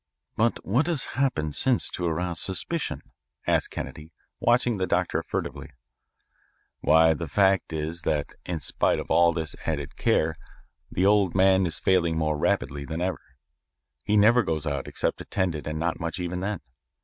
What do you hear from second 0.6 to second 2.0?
what has happened since